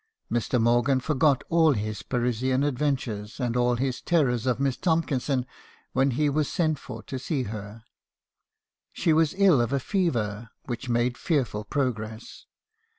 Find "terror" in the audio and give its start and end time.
4.01-4.31